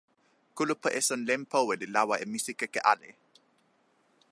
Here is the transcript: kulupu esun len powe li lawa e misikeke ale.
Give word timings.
kulupu 0.55 0.87
esun 0.99 1.21
len 1.27 1.41
powe 1.51 1.73
li 1.81 1.87
lawa 1.95 2.15
e 2.23 2.25
misikeke 2.31 2.79
ale. 2.91 3.09